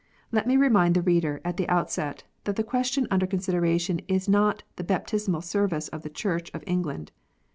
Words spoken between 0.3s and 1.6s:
Let me remind the reader at